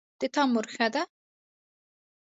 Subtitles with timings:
[0.19, 1.03] د تا مور ښه ده